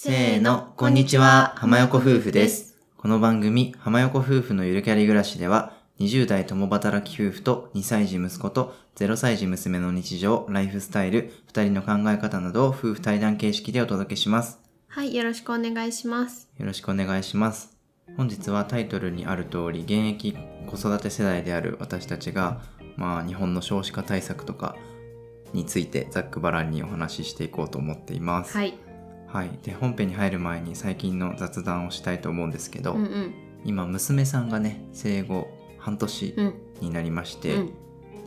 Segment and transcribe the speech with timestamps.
[0.00, 2.78] せーの、こんにちは、浜横夫婦です。
[2.98, 14.60] この番組、浜横夫婦のゆるキャリ暮らしでは、20代共働き夫婦と2歳児息子と0歳児娘の日常、ライフスタイル、2人の考え方などを夫婦対談形式でお届けします。
[14.86, 16.48] はい、よろしくお願いします。
[16.56, 17.76] よろしくお願いします。
[18.16, 20.36] 本日はタイトルにある通り、現役
[20.68, 22.60] 子育て世代である私たちが、
[22.96, 24.76] まあ日本の少子化対策とか
[25.52, 28.56] についてざっくばらんにお話ししていこうと思っています。
[28.56, 28.78] はい。
[29.28, 33.34] はい、で本編に入る前に最近の雑談をしたいと思うんですけど、うんうん。
[33.64, 36.54] 今娘さんがね生後半年うん。
[36.80, 37.66] になりまして、うん。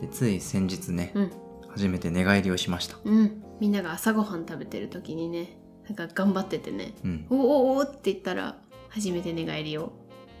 [0.00, 1.30] でつい先日ね、うん。
[1.68, 3.42] 初めて寝返りをしました、うん。
[3.60, 8.56] みんなが朝ごはん食べてる時にね、なんか頑張っててね、うんおおおーって言ったら、
[8.88, 9.92] 初めて寝返りを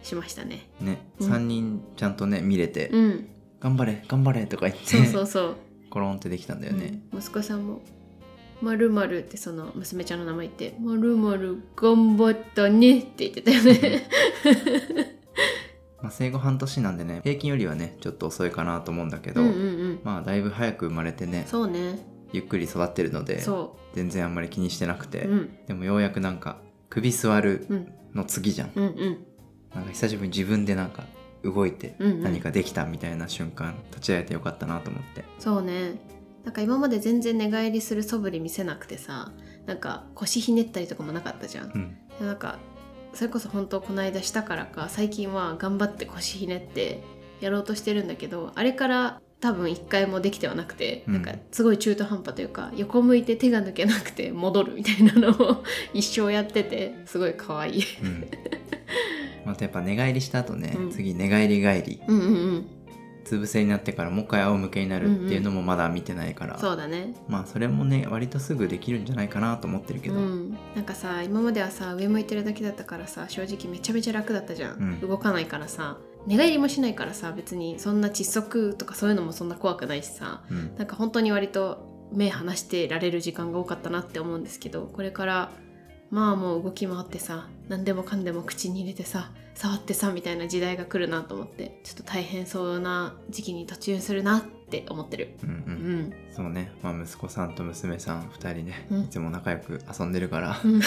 [0.02, 0.68] しましたね。
[0.80, 3.28] ね、うん3人ちゃんとね見れて、うん。
[3.60, 5.56] 頑張れ頑張れとか言ってそうそうそう。
[5.90, 7.82] コロンってできたんだよね、うん息子さんも、
[8.62, 14.06] まるまるってその娘ちゃんの名前言って、まるまる頑張ったねって言ってたよね。
[16.00, 19.58] まあ、生後半年なんでね平均よりはねちょっと遅いかなと思うんだけど、うんうんう
[19.94, 20.00] ん。
[20.02, 21.98] まあだいぶ早く生まれてねそうね。
[22.32, 25.30] ゆっくり育ってるのでそ全然あんまり気にしてなくて、う。
[25.30, 25.50] うん。
[25.66, 27.92] でもようやくなんか首座るうん。
[28.14, 29.18] の次じゃんうんうん。
[29.74, 31.04] なんか久しぶりに自分でなんか
[31.42, 35.94] 動いてうんうん何かできたみたいな瞬間立ち会えてよかったなと思ってそうね
[36.44, 39.32] なんか今まで全然寝返りする素振り見せなくてさ
[39.66, 41.96] なんか腰ひねったりとかもなかったじゃん、うん。
[42.18, 42.58] でなんか
[43.14, 47.02] それこそ本当この間したからか最近は頑張って腰ひねって
[47.40, 51.14] やろうとしてるんだけどあれから多分一回もできてはなくて、うん。
[51.14, 57.84] なんかすごい中途半端というか横向いて手が抜けなくて戻るみたいなのを 一生やっててすごい可愛い。
[58.02, 58.26] うん。
[59.44, 60.90] またやっぱ寝返りした後ね、うん。
[60.90, 62.00] 次寝返り返り。
[62.06, 62.66] うんうんうん。
[62.81, 62.81] う
[63.22, 67.14] つ伏せになってからもう一回仰向けになるっていうのもまだ見てないから、そうだね。
[67.28, 75.00] まあそれもね割とすぐできるんじゃないかなと思ってるけど、うん、なんかさ今まではさ上向いてるだけだったからさ正直めちゃめちゃ楽だったじゃん、うん。
[75.00, 80.42] 動かないからさ寝返りもしないからさ別にそんな窒息とかそういうのもそんな怖くないしさ。
[80.50, 80.76] うん。
[80.76, 85.50] なんか本当に割と目離してられる時間が多かったなって思うんですけどこれから
[86.12, 95.36] まあもう動き回ってさ何でもかんでも口に入れてさ触ってさみたいな時代が来るなと思ってちょっと大変そうな時期に突入するなって思ってる。
[95.42, 96.00] うんううん。
[96.08, 99.00] んそうね、まあ、息子さんと娘さん2人ね、うん。
[99.02, 100.80] いつも仲良く遊んでるから、うん。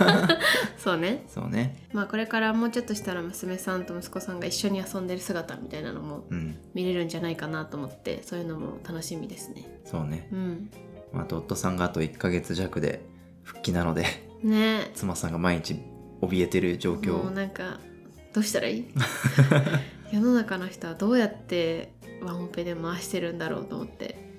[0.78, 1.24] そうね。
[1.28, 1.86] そうね。
[1.92, 6.56] まあこれからもうちょっとしたら娘さんと息子さんが一緒に遊んでる姿みたいなのもうん。
[6.74, 9.66] 見れるんじゃないかなと思ってそういうのも楽しみですね。
[9.84, 10.28] そうね。
[10.32, 10.70] うん。
[11.14, 13.02] あと夫さんがあと1ヶ月弱で
[13.42, 14.04] 復帰なので
[14.42, 14.90] ね。
[14.94, 15.76] 妻さんが毎日
[16.20, 17.80] 怯えてる状もう況なんか
[18.32, 18.84] どうしたらいい？
[20.12, 21.92] 世の中の人はどうやって
[22.22, 24.30] ワンオペで回してるんだろうと思って。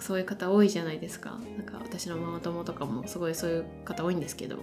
[0.00, 1.40] そういう方多いじゃないですか。
[1.56, 4.58] なんか私のママ友とかもすごいそういう方多いんですけど。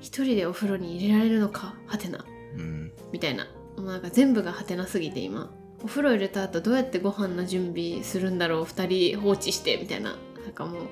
[0.00, 1.74] 一人でお風呂に入れられるのか？
[1.86, 2.24] はてな。
[2.56, 2.90] うん。
[3.12, 3.44] みたいな。
[3.76, 5.50] もうなんか全部がはてなすぎて今。
[5.82, 10.16] お風呂入れた後どうやってご飯の準備するんだろう？2人放置してみたいな。
[10.42, 10.82] なんかもう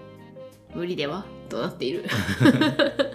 [0.75, 1.25] 無理では？
[1.49, 2.05] となっている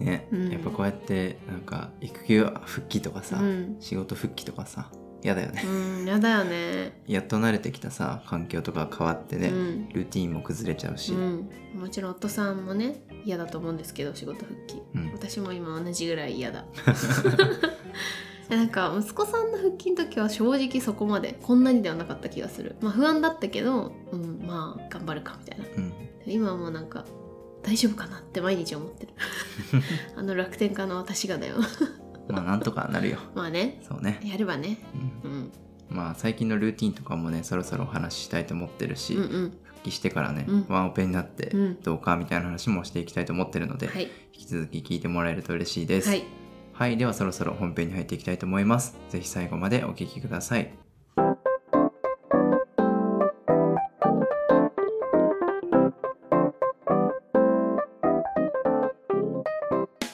[0.00, 0.50] ね、うん。
[0.50, 4.90] やっぱこうやってなんか育休復帰とかさ、うん、仕事復帰とかさ
[5.22, 5.68] 嫌だよね、う
[6.02, 7.00] ん、やだよね。
[7.08, 9.88] やっと慣れてきたさ環境とかが変わってね、うん。
[9.88, 14.82] ルーティンも崩れちゃうし、うん、もちろん夫さんもね嫌だと思うんですけど仕事復帰。
[14.94, 15.12] うん。
[15.12, 16.64] 私も今同じぐらい嫌だ。
[18.48, 22.76] なんか息子さんの復帰の時は正直そこまでこんなにではなかった気がする。
[22.80, 25.64] まあ不安だったけど、うん、まあ頑張るかみたいな。
[25.76, 25.92] うん。
[26.26, 27.04] 今はもうなんか
[27.68, 29.12] 大丈夫かなって毎日思ってる。
[30.16, 31.56] あの楽天家の私がだよ。
[32.28, 33.18] まあなんとかなるよ。
[33.36, 33.82] まあね。
[33.86, 34.78] そうね、やればね、
[35.22, 35.30] うん。
[35.30, 35.52] うん、
[35.90, 39.52] まあ最近のルーティンとかもねそろそろお話ししたいと思ってるし、うんうん。
[39.64, 40.66] 復帰してからね、うん。
[40.70, 41.80] ワンオペになってうん。
[41.82, 44.04] どうかみたいな話もしていきたいと思ってるので、はい。
[44.04, 46.08] 引き続き聞いてもらえると嬉しいです。
[46.08, 46.24] はい。
[46.72, 48.96] はい、ではそろそろ本編に入っていきたいと思います。
[49.10, 50.72] ぜひ最後までお聞きください。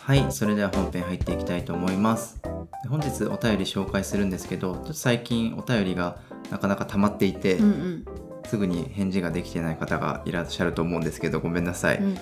[0.06, 2.38] はい、それでは本編入っていきたいと思います。
[2.82, 6.18] で本日お便り紹介するんですけど、ちょっと最近お便りが
[6.50, 8.04] なかなか溜まっていて、うんうん。
[8.44, 11.96] すぐに返事ができてない方がいらっしゃると思うんですけど、ごめんなさい。
[11.96, 12.14] うん。
[12.14, 12.20] や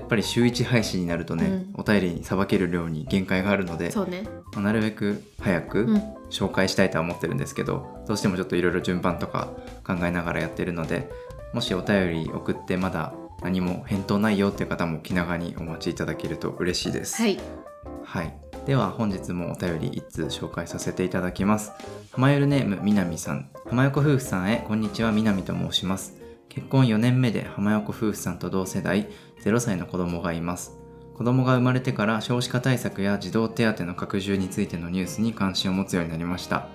[0.00, 1.70] っぱり週1配信になるとね、うん。
[1.74, 4.28] お便りにさばける量に限界があるので、ね。
[4.54, 6.02] まあなるべく早く、うん。
[6.30, 9.48] 紹介したいとは思ってるんですけどどうしてもちょっといろいろ順番とか
[9.86, 11.08] 考えながらやってるので
[11.52, 17.22] もしお便り送ってまだ何も返答ないよっていう方も気長にお待ちいただけると嬉しいです。
[17.22, 17.38] はい
[18.04, 18.34] はい、
[18.66, 21.72] では本日もお便り1通紹介させていただきます。
[22.10, 26.14] 浜ゆるネームみなみさん浜横夫婦さんへこんにちはみなみと申します。
[26.48, 29.08] 結婚4年目で浜横夫婦さんと同世代
[29.44, 30.78] 0歳の子供がいます。
[31.18, 36.68] 子供が生まれてから少子化対策や児童手当の拡充についてのニュースに関心を持つようになりました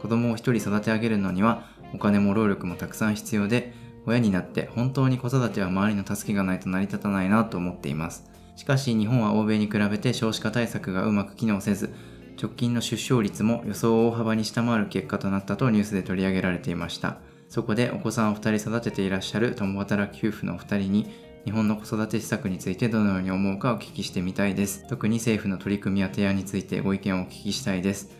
[0.00, 3.74] 子供を一人育て上げるのにはお金も労力もたくさん必要で
[4.06, 8.30] 親になって本当に子育ては周りの助けがないと成り立たないなと思っています。
[8.56, 11.94] しかし日本は欧米に比べて少子化対策がうまく機能せず
[12.40, 17.18] 直近の出生率も予想を大幅に下回る結果となったとニュースで取り上げられていました。
[17.48, 21.06] そこでお子さんを2人育てていらっしゃる共働き夫婦のお二人に
[21.44, 24.86] 日本の子育て施策についてどのように思うかお聞きしてみたいです。
[24.88, 28.19] 特に政府の取り組みや提案についてご意見をお聞きしたいです。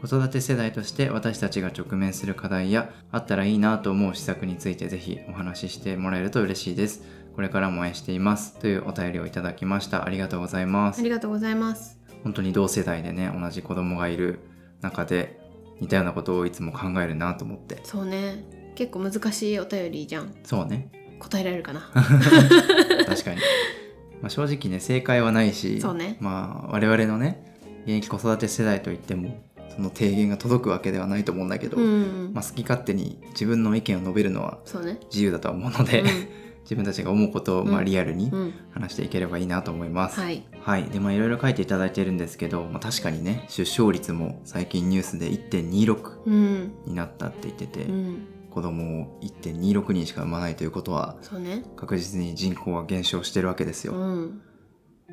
[0.00, 7.02] 子育て世代として私たちが直面する課題やあったらいいなと思う施策についてぜひお話ししてもらえると嬉しいです。
[7.34, 8.58] これからも応援しています。
[8.58, 10.04] というお便りをいただきました。
[10.04, 11.00] ありがとうございます。
[11.00, 14.40] ありがとうございます本当に同世代でね同じ子供がいる
[14.80, 15.40] 中で
[15.80, 17.80] 似たようなことをいつも考えるなと思って。
[17.84, 18.44] そうね。
[18.76, 20.32] 結構難しいお便りじゃん。
[20.44, 20.90] そうね。
[21.18, 21.80] 答えられるかな？
[21.92, 23.40] 確かに、
[24.22, 26.16] まあ、正直ね正解はないしそうね。
[26.20, 27.44] まあ我々のね
[27.84, 29.42] 現役子育て世代といっても
[29.78, 31.84] その提言が届くわけではないと思うんだけど、うん。
[31.84, 31.88] う
[32.30, 36.02] んまあ、好き勝手に自分の意見を述べるのは自由だとは思うので、
[36.64, 37.84] 自分たちが思うことをまあうん。
[37.84, 40.18] リアルにうん、うん、話していければいいなと思います。
[40.18, 40.42] はい。
[40.60, 40.84] はい。
[40.84, 46.72] で、まあいろいろ書いていただいてるんですけど、まあ確かにね、出生率も最近ニュースで1.26うん。
[46.84, 48.26] になったって言ってて、うん。
[48.50, 51.62] 子供を1.26人しか産まないということは、ね。
[51.76, 53.92] 確実に人口は減少してるわけですよ。
[53.92, 54.42] うん。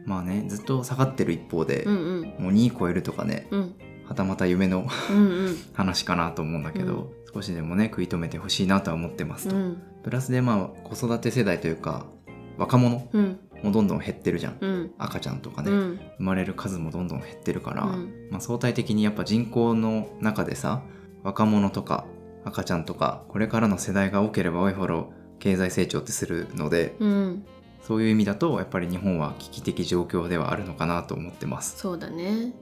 [0.06, 2.44] まあね、ずっと下がってる一方で、うんうん。
[2.44, 3.76] もう2超えるとかね、うん
[4.08, 4.88] はたまた夢の
[5.74, 9.56] 話かなと思うんだけど、少しでもね、食い止めてほしいなとは思ってますと。
[9.56, 9.82] うん。
[10.04, 12.06] プラスでまあ子育て世代というか、
[12.58, 13.40] 若者うん。
[13.64, 14.58] もどんどん減ってるじゃん。
[14.62, 14.92] うん。
[14.98, 16.00] 赤ちゃんとかね、うん。
[16.18, 18.28] 生まれる数もどんどん減ってるから、うん。
[18.30, 20.84] まあ、相対的にやっぱ人口の中でさ
[21.24, 22.06] 若者とか
[22.44, 27.46] 赤ちゃんとかこれからの世代が多ければ多いほど経済成長ってするのでうん。
[27.82, 31.78] そういう意味だとやっぱり日本は危機的状況ではあるのかなと思ってます。
[31.78, 32.54] そうだね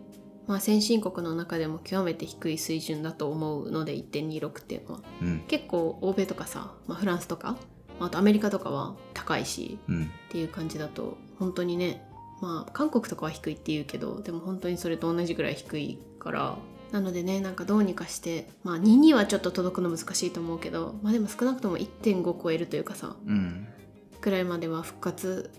[0.48, 5.02] まあ先進国の中でも極めて低い水準だと思うので1.26っていうのは。
[5.22, 5.40] うん。
[5.48, 7.58] 結構欧米とかさ、まあ、フランスとか
[8.00, 10.04] まああとアメリカとかは高いしうん。
[10.04, 12.06] っていう感じだと本当にね
[12.42, 16.58] まあ韓国とかは低いって言うけどでも本当にそれと同じぐらい低いから
[16.92, 23.68] なのでねなんかどうにかしてまあ2にはちょっと届くの難しいと思うけどまあでも少なくとも1.5超えるというかさうん。
[24.22, 25.52] くらいまでは復活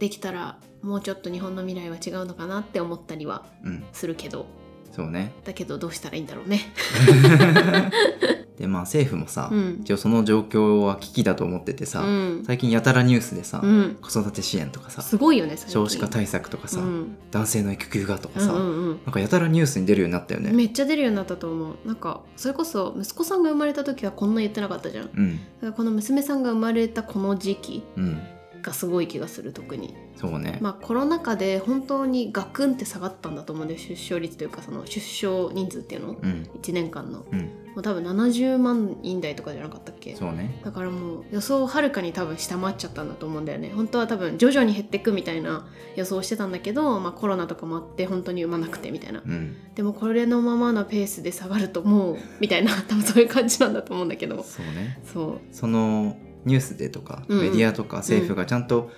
[0.00, 3.84] できたらもうちょっと日本の未来は違うのかなって思ったりはうん。
[3.92, 4.46] するけど。
[4.90, 5.32] そうね。
[5.44, 6.72] だけどどうしたらいいんだろうね。
[8.58, 9.78] でまあ政府もさ、うん。
[9.82, 12.42] 一応その状況は危機だと思っててさ、うん。
[12.46, 17.16] 最近やたらニュースでさ、うん、子育て支援とかさすごいよね少子化対策とかさ、うん。
[17.30, 20.50] 男性の育休がとかさ、うんうんなんかやたらニュースに出るようになったよね。
[20.52, 21.76] めっちゃ出るようになったと思う。
[21.86, 25.04] なんかそれこそ息子さんが生まれた時はこんな言ってなかったじゃん。
[25.04, 25.38] だうん。
[25.60, 28.18] からこの娘さんが生まれたこの時期うん
[28.62, 29.94] がすごい気がする特に。
[30.16, 36.16] そうね、まあコロナ禍で本当にガクンって下がったんだと思うんで出生率というかその出生人数っていうの。
[36.20, 36.48] うん。
[36.60, 37.20] 1年間の。
[37.20, 37.50] もうん。
[37.76, 40.14] う多分70万人台とかじゃなかったっけ？
[40.14, 40.60] そうね。
[40.64, 43.72] だからもう予想をはるかに多分下回っちゃったんだと思うんだよね。
[43.74, 45.66] 本当は多分徐々に減っていくみたいな
[45.96, 49.22] 予想をしてたんだけど、まあ、コロナとかもあって本当に産まなくてみたいな。
[49.24, 49.56] うん。
[49.74, 54.42] でもこれのままのペースで下がるともうみたいな多分そういう感じなんだと思うんだけど。
[54.42, 55.00] そうね。
[55.04, 55.40] そう。
[55.50, 57.44] そのニュースでとか、うんうん。
[57.44, 58.90] メディアとか政府がちゃんと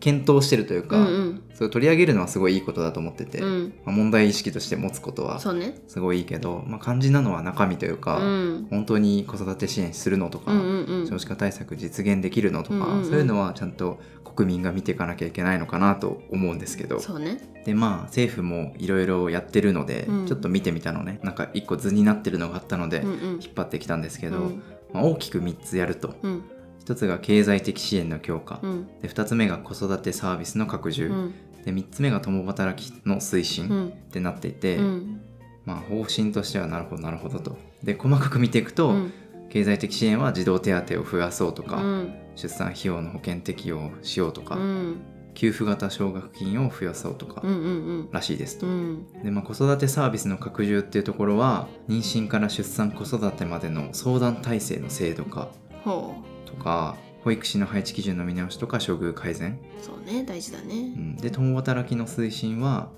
[0.00, 1.42] 検討してるというか、うんうん。
[1.54, 3.74] それを取り上げるのはすごいいいことだと思ってて、うん。
[3.84, 8.66] まあ、問題意識として持つことはすごいいいけど、まあ、肝心なのは中身といううか、ん。
[8.70, 11.06] 本当に子育て支援するのとか、うんうんうん。
[11.06, 13.04] 少子化対策実現できるのとか、うんうんうん。
[13.04, 13.98] そういうのはちゃんと
[14.34, 16.98] 国民が見ていかなきゃいけないのかなと思うんですけど。
[17.18, 17.38] ね。
[17.64, 20.26] でまあ政府もいろいろやってるので、うん。
[20.26, 21.20] ちょっと見てみたのね。
[21.22, 24.62] なんか一個図になってるのがあったので、引っ張ってきたんですけど、うん。
[24.92, 26.14] まあ、大きく3つやると。
[26.22, 26.44] うん
[26.86, 28.86] 1つが経済的支援の強化、うん。
[29.02, 31.34] で2つ目が子育てサービスの拡充、うん。
[31.64, 33.88] で3つ目が共働きの推進うん。
[33.88, 35.20] ってなっていて、うん。
[35.64, 37.58] まあ方針としてはなるほどなるほどと。
[37.82, 39.12] で細かく見ていくと、うん。
[39.48, 42.14] 経済的支援は児童手当を増やそうとか、うん。
[42.36, 44.96] 出産費用の保険適用をしようとか、うん。
[45.34, 48.66] 給付型奨学金を増やそうとか、うんうんらしいですと。
[48.66, 49.06] うん。
[49.24, 55.48] でまあ、子育てサービスの拡充っていうところは妊娠から出産子育てまでの相談体制の制度化
[55.84, 56.14] ほ
[56.46, 62.88] とか保育士の配置基準の見直しとか処遇改善、うそうね大事だうねん、で共働きの推進は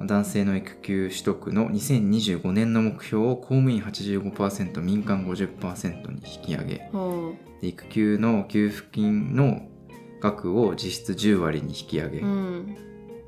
[0.00, 6.90] 男性の育休取得の2025年の目標を公務員85%民間50%に引き上げ。
[7.62, 9.62] 育休の給付金の
[10.20, 12.76] 額を実質10割に引き上げ、ううん。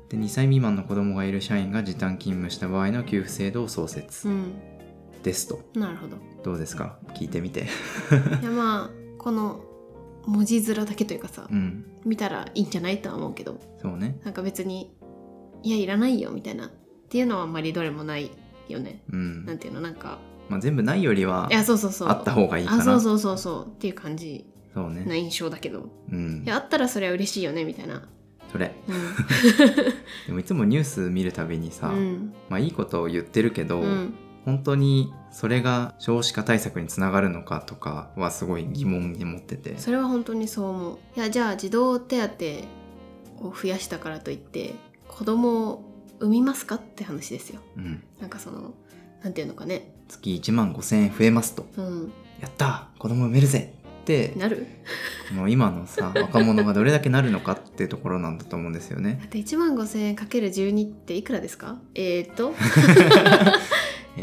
[0.09, 4.27] で2歳未満の子供がいる社員が時短勤務した場合の給付制度を創設。
[4.27, 4.53] うん。
[5.23, 6.17] ですと、なるほど。
[6.43, 6.99] どうですか？
[7.15, 7.61] 聞いてみて。
[8.41, 9.61] いやまあ この
[10.25, 11.85] 文字面だけというかさ、うん。
[12.05, 14.19] 見たらいいんじゃないとは思うけどそうね。
[14.23, 14.95] なんか別に
[15.61, 16.69] いやいらないよみたいなっ
[17.09, 18.31] ていうのはあんまりどれもない
[18.67, 19.03] よね。
[19.11, 19.45] うん。
[19.45, 20.17] なんていうのなんか
[20.49, 22.09] まあ、全部ないよりはいやそうそうそう。
[22.09, 22.81] あった方がいいかな。
[22.81, 24.45] あそうそうそうそうっていう感じ。
[24.73, 25.03] そうね。
[25.05, 25.89] な印象だけど。
[26.11, 26.43] うん。
[26.45, 28.07] いやあったらそれは嬉しいよねみたいな。
[28.51, 28.73] それ。
[28.87, 28.91] う
[30.27, 32.33] でもいつもニュース見るたびにさ、んうん。
[32.49, 34.13] まあいいことを言ってるけど、うん
[34.49, 39.77] 本当にそれが少子化対策につながるのかとかはすごい疑問に持ってて。
[39.77, 40.97] それは本当にそう思う。
[41.15, 44.73] いやじゃあ児童手当を増やしたからといって
[45.07, 45.83] 子供を
[46.19, 47.61] 産みますかって話ですよ。
[47.77, 48.73] うん、なんかその
[49.23, 49.93] なんていうのかね。
[50.07, 51.67] 月1万5千円増えますと。
[51.77, 52.11] うん。
[52.41, 52.89] やった。
[52.97, 53.73] ー子供産めるぜ。
[54.01, 54.33] って。
[54.35, 54.65] なる？
[55.29, 59.17] この今のさ 若者がどれだけなるのかっていうところなんだと思うんですよね。
[59.21, 61.77] だって1万5000円かける12っていくらですか？
[61.93, 62.53] えー、 っと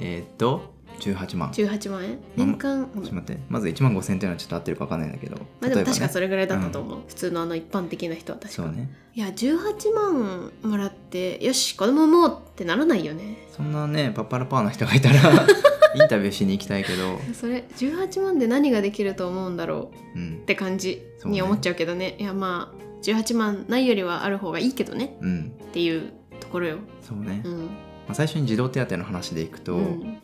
[0.03, 1.50] えー、っと18万。
[1.53, 2.19] ちょ18万円？
[2.37, 3.38] 年間、っと待って。
[3.49, 5.37] まず1万5千円っていうのはちょっと合ってるか分かんないんだけど。
[5.61, 8.62] まあでも確かそれれぐらいだったと思う、普通のあの一般的な人は確か。
[8.62, 8.91] そうね。
[9.15, 13.47] いや18万もらってよし子供産もうってならないよね。
[13.55, 15.17] そんなねパッパラパーな人がいたら
[15.95, 17.19] インタビューしに行きたいけど。
[17.35, 22.17] それ18万で何ができると思うんだろううんって感じに思っちゃうけどね。
[22.19, 25.17] いやまあ18万ないよりはある方がいいけどね。
[25.21, 25.53] うん。
[25.62, 26.79] っていうところよ。
[27.03, 27.69] そうね、まうん
[28.09, 30.21] あ、最初に児童手当の話でいくと、うん。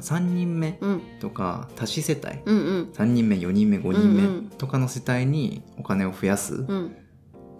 [0.00, 1.02] 3人目うん。
[1.20, 2.40] とか多子世帯。
[2.44, 2.90] うんうん。
[2.92, 6.96] 3人目4人目5人目とかの世帯にお金を増やす、うん。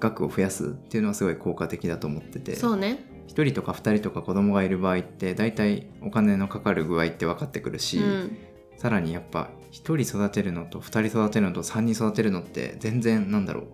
[0.01, 3.05] 額を増やすっていうのはすごい効果的だと思っててそうね。
[3.29, 8.39] 1人とか2人とか子供がいる場合って大体お金のかかる具合って分かってくるし、うん。
[8.77, 13.67] さらにやっぱ1人育てるのと2人育てるのと3人育てるのって全然なんだろう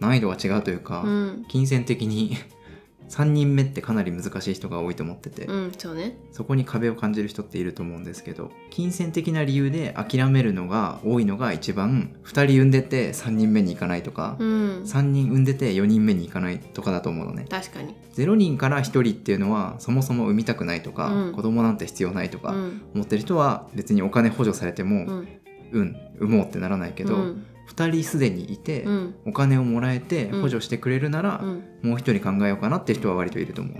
[0.00, 1.44] 難易度が違うというか、うん。
[1.48, 2.36] 金銭的に
[3.10, 6.16] 3人目ってかなり難しい人が多いと思ってて、うんそうね。
[6.30, 14.82] そこに壁を感じる人っていると思うんですけど金銭的な理由で諦めるのが多いのが一番2人産んでて3人目に行かないとか、うん。
[14.84, 17.46] 3人産んでて4人目に行かないとかだと思うのね。
[17.50, 17.96] 確かに。
[18.14, 21.32] 0人から1人っていうのはそもそも産みたくないとか、うん。
[21.32, 22.82] 子供なんて必要ないとかうん。
[22.94, 25.40] 思ってる人は別にお金補助されてもうん。
[25.72, 29.14] うん、産もうってならないけど、うん2人すでにいて、うん。
[29.26, 30.42] お金をもらえてうん。
[30.42, 31.64] 補助してくれるなら、うん。
[31.82, 33.76] もう1人考えようかなって人は割といると思う。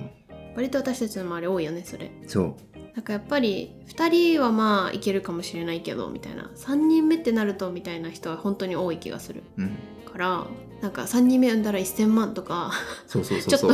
[0.56, 2.10] 割と私たちの周り多いよねそれ。
[2.26, 2.56] そ
[2.94, 6.50] なんかやっぱり2人はまあいけるかもしれないけどみたいな。
[6.56, 9.42] 3人目ってなるとみたいな人は本当に多い気がする。
[9.58, 9.76] ううん。
[10.10, 10.46] から
[10.82, 12.72] なんか3人目産んだら1000万とか
[13.06, 13.70] ちょっと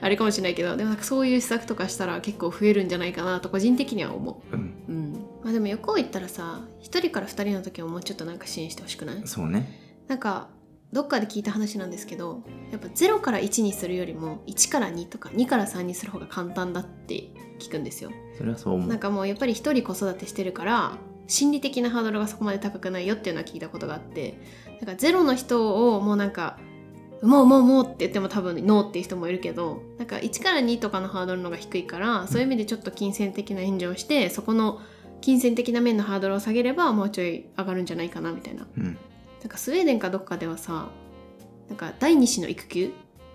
[0.00, 4.56] あれかもしれないけどでもなんかそういう施策とかしたら結構増えるんじゃないかなと個人的には思う。
[4.56, 4.60] ん。
[4.88, 5.12] う、うん、
[5.44, 9.22] まあでも横を言ったらさ1人から2人の時はもうちょっとなんか支援してほしくない？
[9.24, 9.80] そうね。
[10.08, 10.48] なんか
[10.92, 18.10] どっかで聞いた話なんですけどやっぱ0から1にするよりも1から2とか2から3にする方が簡単だって聞くんですよ。
[18.36, 18.88] それはそう思う。
[18.88, 24.38] なんかもうやっぱり一人子育てしてるから心理的なハードルがそこまで高くないよっていうのは聞いたことがあって
[24.80, 26.58] なんかゼロの人をもうなんか
[27.22, 34.80] もうもうもうって言っても多分ノーっていう人もいるけどなんか1から2とかのハードルの方が低いからそういう意味でちょっと金銭的な援助をしてそこの
[35.20, 38.98] 金銭的な面のハードルを下げればもうちょい上がるんじゃないかなみたいなうん
[39.42, 40.88] なんかスウェーデンかどっかではさ
[41.68, 42.92] なんか第二子の育休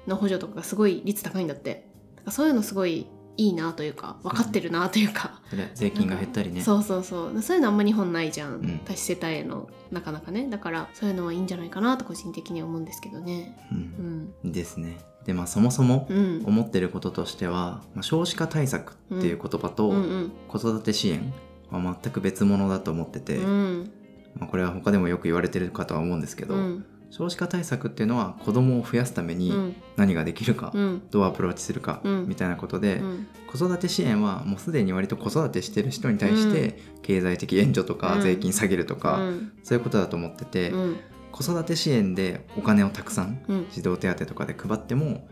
[0.07, 1.87] の補助とかがすごい率高いんだって。
[2.15, 5.41] なんかそういうのすごいいいなというか分かってるなというか、
[5.75, 6.61] 税金が減ったりね。
[6.61, 7.41] そうそうそう。
[7.41, 8.79] そういうのあんま日本ないじゃん、ん。
[8.83, 10.47] 多子世帯へのなかなかね。
[10.49, 13.57] だからそういうのはいいんじゃないかなと個人的には思うんですけどね。
[13.71, 14.49] ううん。
[14.49, 14.97] んですね。
[15.25, 16.43] でまあそもそもうん。
[16.45, 20.31] 思ってることとしては、まあ、少子化対策っていう言葉とうんうん。
[20.47, 21.31] 子育て支援
[21.69, 23.91] は全く別物だと思ってて、うん
[24.39, 26.85] まあ、これは他でもよく言われてるかとは思うんですけど、うん。
[27.09, 29.75] 少子化対策っていうのは子供を増やすためにうん。
[29.95, 31.01] 何ができるか、うん。
[31.09, 32.27] どうアプローチするか、うん。
[32.27, 33.27] みたいなことで、うん。
[33.47, 38.21] 子育て支援はもうすでに割と子育てしてる人に対して経済的援助とかうん。
[38.21, 39.51] 税金下げるとか、うん。
[39.63, 40.97] そういうことだと思ってて、うん。
[41.31, 43.39] 子育て支援でお金をたくさん。
[43.71, 45.27] 児童手当とかで配っても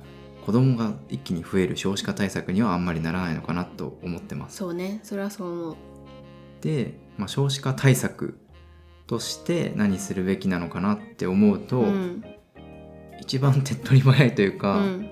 [0.46, 4.58] 子供が一気に増える少子化対策にはあんまりならないのかなと思ってます。
[4.58, 5.00] そうね。
[5.04, 5.76] それはそう思う。
[6.62, 8.38] で、まあ、少子化対策
[9.08, 12.24] として何するべきなのかなって思うと、うん。
[13.22, 15.10] 一番手っ取り早いといううか、ん。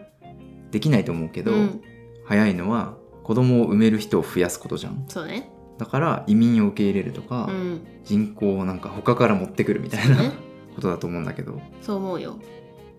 [0.72, 1.82] できないと思うけど、うん。
[2.26, 5.06] 早いのは子供を産める人を増やすことじゃん。
[5.08, 5.50] そうね。
[5.78, 7.88] だから移民を受け入れるとか、うん。
[8.04, 10.32] 人口をなんか他から持ってくるみたいな、ね。
[10.76, 11.62] ことだと思うんだけど。
[11.82, 12.40] そう思うよ、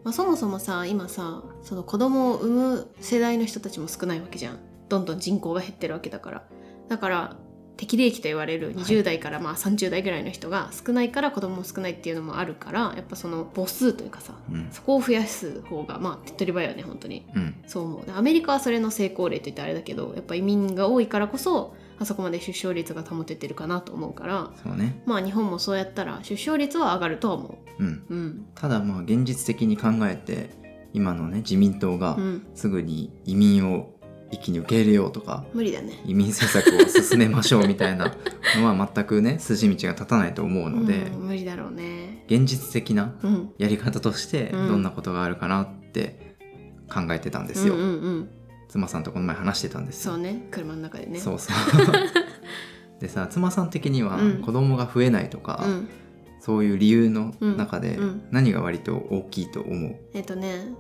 [0.05, 4.59] まあ、そもそもさ今さその子供を産む世代の人たちも少ないわけじゃん。
[4.89, 6.45] どんどん人口が減ってるわけだから。
[6.89, 7.37] だから
[7.77, 14.69] 適齢期と言われる20代からまあ30代ぐらいの人が少ないから子供も少ないっていうのもあるからやっぱその母数というかさうん。
[14.71, 17.27] そこを増やす方がまあ手っ取り早いよね本当に。
[17.35, 17.55] うん。
[17.67, 18.07] そう思う。
[18.07, 25.03] でアメリカはそれの成功例といってあれだけどやっぱ移民が多いからこそあそこまで出生率が保ててるかなと思うからそうね。
[25.07, 27.85] まあ日本もそうやったら出生率は上がるとは思う。
[27.85, 27.87] ん。
[28.09, 28.47] ううん。
[28.55, 30.51] ただまあ現実的に考えて
[30.93, 32.47] 今のね自民党がうん。
[32.55, 33.94] すぐに移民を
[34.31, 36.01] 一気に受け入れようとか無理だね。
[36.05, 38.15] 移民政策を進めましょうみたいな
[38.57, 42.25] のは全くね 筋道が立たないと思うので、うん、無理だろうね。
[42.27, 43.51] 現実的なうん。
[43.59, 44.69] やり方としてうん。
[44.69, 46.37] どんなことがあるかなって
[46.89, 48.29] 考えてたんですよ、うんうんうん。
[48.69, 50.15] 妻さんとこの前話してたんですよ。
[50.15, 51.19] そうね車の中でね。
[51.19, 51.57] そうそう。
[53.01, 54.43] でさ妻さん的にはうん。
[54.43, 55.89] 子供が増えないとか、うん。
[56.41, 58.03] そういう理由の中でうん。
[58.03, 58.23] うん。
[58.31, 60.75] 何が割と大きいと思う、えっとね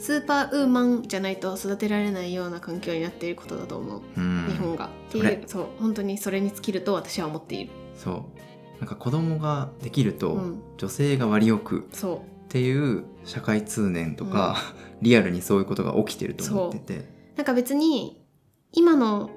[0.00, 4.46] スーパーウーマンじゃないと育てられないような環境になっていることだと思う、うん。
[4.48, 4.86] 日本が。
[4.86, 5.66] っていうそう。
[5.78, 7.70] 本当にそれに尽きると私は思っている。
[7.94, 8.78] そう。
[8.80, 10.62] なんか子供ができると、うん。
[10.78, 11.86] 女性が割りよく。
[11.92, 14.56] そっていう社会通念とか、
[15.02, 16.96] リアルにそういうことが起きてると思ってて。
[16.96, 17.04] う
[17.36, 18.24] なんか別に
[18.72, 19.30] 今の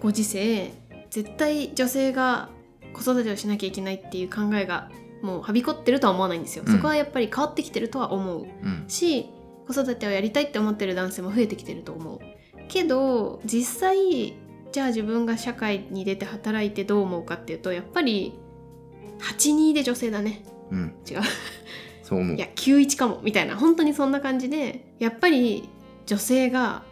[0.00, 0.72] ご時世
[1.10, 2.50] 絶対女性が
[2.94, 4.90] 子育てをしなきゃいけないっていう考えが
[5.22, 6.72] もうはびこってるとは思わないんですよ、うん。
[6.72, 8.42] そこはやっぱり変わってきてるとは思う。
[8.42, 8.84] うん。
[8.88, 9.26] し
[9.66, 12.20] 子育てをやりたいって思ってる男性も増えてきてると思う。
[12.68, 14.34] けど実際
[14.72, 18.38] じゃあ自分が社会に出て働いてどう思うかっていうとやっぱり
[19.20, 20.42] 82で女性だね。
[20.70, 20.94] うん。
[21.08, 21.20] 違う。
[22.02, 22.36] そう思う。
[22.36, 23.56] いや91かもみたいな。
[23.56, 25.68] 本当にそんな感じでやっぱり
[26.06, 26.84] 女性が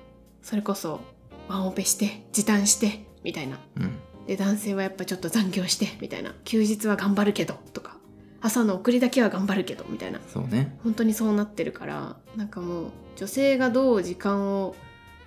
[0.43, 1.01] それこそ
[1.49, 3.59] ワンオペして時短してみたいな。
[3.77, 3.99] うん。
[4.27, 6.35] で男性はやっぱちょっと残業してみたいな。
[6.45, 7.99] 休日は頑張るけどとか
[8.45, 10.21] 朝の送りだけは頑張るけどみたいな。
[10.29, 10.79] そうね。
[10.85, 12.87] 本当にそうなってるからなんかもう
[13.17, 14.77] 女性がどう時間を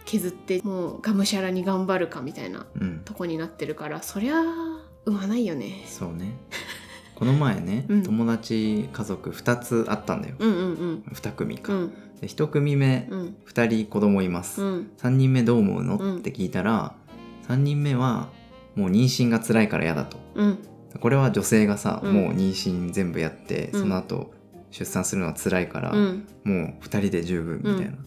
[0.05, 3.01] 削ってもうがむしゃらに頑張るかみたいなうん。
[3.03, 4.43] とこになってるからそりゃ
[5.05, 5.83] 産まないよね。
[5.87, 6.37] そうね。
[7.15, 8.03] この前ね、 うん。
[8.03, 11.03] 友達家族2つあったんだよ、うんうんうん。
[11.11, 11.89] 2組か、うん。
[12.21, 13.35] で1組目うん。
[13.47, 14.91] 2人子供います、うん。
[14.99, 16.17] 3人目どう思うの、うん。
[16.17, 16.93] って聞いたら
[17.47, 18.29] 3人目は
[18.75, 20.17] もう妊娠が辛いから嫌だと。
[20.35, 20.59] うん
[20.99, 22.13] これは女性がさ、うん。
[22.13, 23.81] もう妊娠全部やってうん。
[23.81, 24.33] その後
[24.71, 26.27] 出産するのは辛いから、うん。
[26.43, 27.93] もう2人で十分みたいな、うん。
[27.93, 27.97] っ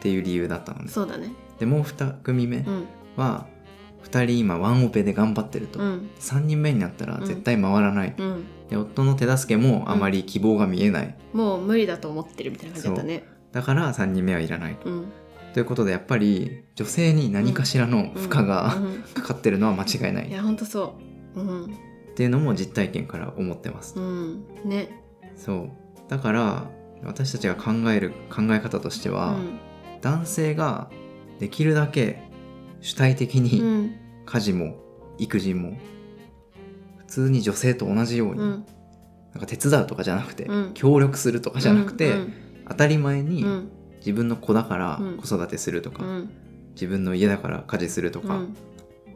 [0.00, 0.88] ていう理由だったのね。
[0.88, 1.32] そうだね。
[1.58, 2.86] でもう2組目うん。
[3.16, 3.46] は
[4.04, 6.10] 2人今ワンオペで頑張ってると、うん。
[6.18, 7.24] 3人目になったらうん。
[7.24, 8.44] 絶対回らない、うん。
[8.68, 13.24] で夫の手助けもあまり希望が見えない、もう無理だと思ってるみたいな感じだったね。
[13.52, 14.90] だから3人目はいらないと。
[14.90, 15.12] うん。
[15.52, 19.02] ということでやっぱり女性に何かしらの負荷が、うん。
[19.14, 20.26] かかってるのは間違いない。
[20.26, 20.96] っいやほんとそ
[21.34, 21.40] う。
[21.40, 23.98] うんていうのも実体験から思ってます。
[23.98, 24.44] うん。
[24.64, 25.02] ね。
[25.36, 25.70] そう。
[26.08, 26.70] だから
[27.04, 29.58] 私たちが考える考え方としてうは、ん。
[30.00, 30.90] 男性が
[31.38, 32.22] できるだけ
[32.80, 33.94] 主体的うにん。
[34.26, 34.76] 家事も
[35.18, 35.76] 育児も
[36.98, 38.64] 普通に女性と同じように、うん。
[39.32, 40.70] なんか手伝うとかじゃなくて、うん。
[40.74, 42.32] 協力するとかじゃなくて、うん。
[42.68, 43.68] 当たり前にうん。
[43.98, 45.16] 自分の子だからうん。
[45.16, 46.30] 子育てするとか、うん。
[46.74, 48.56] 自分の家だから家事するとか、っうん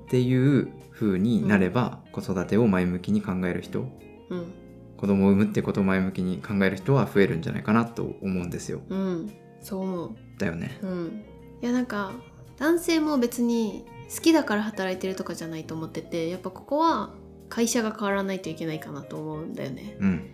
[0.08, 3.86] ていう風になれば、子育てを前向きに考える人
[4.30, 4.52] うん
[4.96, 8.80] 子供を産むってことを前向きに考える人は増えるんじゃないかなと思うんですよ。
[8.88, 10.78] うんそう思うだよね。
[10.82, 11.24] うん
[11.62, 12.12] いやなんか
[12.58, 17.10] 男性も別に好きだから働いてるとかじゃないと思っててやっぱここは
[17.48, 20.30] 会社が変わらないといけないかなと思うんだよねうん。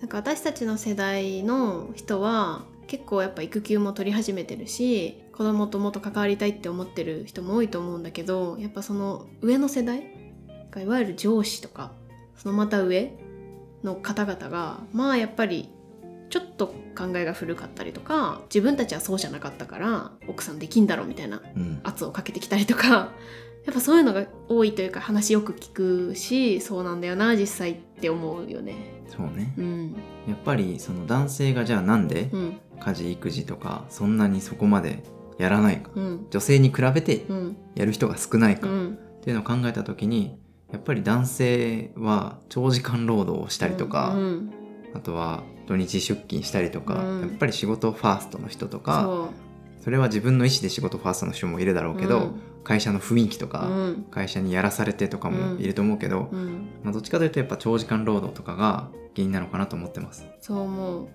[0.00, 10.04] なんか私たちの世代の人は結構やっぱ育休も取り始めてるし子供ともっと関わりたいって思ってる人も多いと思うんだけどやっぱその上の世代
[10.70, 11.92] がいわゆる上司とか
[12.36, 13.12] そのまた上
[13.82, 15.70] の方々がまあやっぱり
[16.30, 21.80] ちょっと考えが古かったりとか自分たちはそうじゃなかったから奥さんできんだろみたいなうん。
[21.82, 23.12] 圧をかけてきたりとか
[23.66, 29.02] やっぱそういうのが多いというか話よく聞くしそうなんだよな実際って思うよね。
[29.08, 29.54] そうね。
[29.58, 29.96] うん
[30.28, 35.02] やっぱりその男性がじゃあなんでうん家事育児とかそんなにそこまで
[35.38, 35.90] やらないか。
[35.94, 36.26] うん。
[36.30, 37.56] 女性に比べてうん。
[37.74, 38.68] やる人が少ないか。
[38.68, 38.98] っうん。
[39.22, 40.38] ていうのを考えた時に
[40.72, 44.50] やっぱり男性は長時間労働をしたりとか、うん。
[44.94, 47.20] あとは土日出勤したりとか、うん。
[47.22, 49.30] やっぱり仕事ファーストの人とか
[49.78, 52.40] そそれは自分の意思で仕事ファーストの人もいるだろうけど、うん。
[52.64, 54.06] 会社の雰囲気とうか、うん。
[54.10, 56.68] 会社にやらされてとかもいると思うけど、うん。
[56.82, 60.26] まあ、どっちかというとやっぱ長時間労働とかが原因なのかなと思ってます。
[60.40, 61.08] そう思う、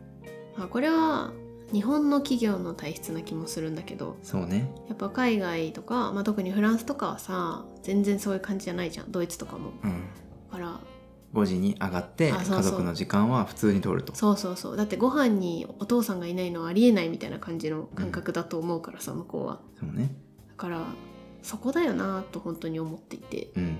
[0.57, 1.31] まあ、これは
[1.71, 4.71] 日本の企業の体質な気もするんだけどそうね。
[4.87, 10.03] やっぱ海外とか、まあ、特にフランスとかはさ全然そういう感じじゃないじゃんドイツとかもうん。
[10.51, 10.79] だから
[11.33, 14.15] 5時に上がって家族の時間は普通に取ると。
[14.15, 20.11] そうそうそうだってご飯にお父さんがいないのはありえないみたいな感じの感覚だと思うからさ、向こうはそうね。
[20.49, 20.81] だから
[21.43, 23.77] そこだよなと本当に思っていてうん。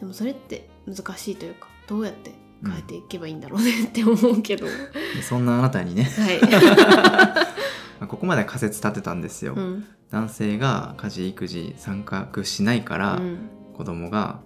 [0.00, 2.32] でもそれって難しいというかどうやって
[2.64, 6.40] 変えていけばいいんだろうね って思うけど、でそんなあなたにね、はい、
[8.00, 9.54] まあここまで仮説立てたんですよ。
[9.54, 9.84] うん。
[10.10, 13.38] 男性が家事育児参画しないから、うん。
[13.74, 14.40] 子供が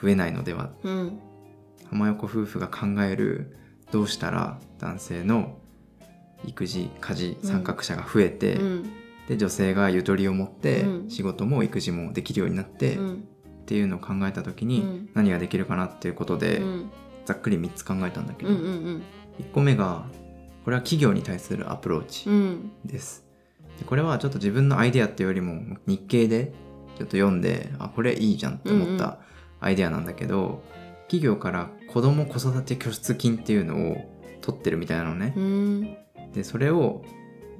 [0.00, 0.70] 増えないのでは。
[0.82, 1.20] うん。
[1.90, 3.56] 浜横夫婦が考える
[3.92, 5.58] どうしたら男性の
[6.44, 8.90] 育児家事参画者が増えて、うん。
[9.28, 11.10] で女性がゆとりを持ってうん。
[11.10, 13.24] 仕事も育児もできるようになって、っうん。
[13.66, 15.08] ていうのを考えた時にうん。
[15.14, 16.90] 何ができるかなっていうことで、うん
[17.26, 19.02] ざっくり3つ考えたんだけど、うんうん
[19.38, 20.06] 1個目が
[20.64, 22.72] これは企業に対するアプローチうん。
[22.86, 23.24] です。
[23.78, 26.54] でこれはちょっと自分のアイデアっていうよりも日経で
[26.96, 29.18] ちょっと読んであこれいいじゃんって思った
[29.60, 30.62] アイデアなんだけど、
[31.02, 34.10] 企業から子ども子育て拠出金っていうのを
[34.40, 35.34] 取ってるみたいなのね。
[35.36, 35.96] うん。
[36.32, 37.04] でそれを